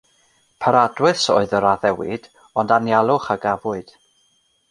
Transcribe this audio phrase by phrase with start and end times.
[0.63, 2.25] Paradwys oedd yr addewid,
[2.63, 3.97] ond anialwch a gafwyd.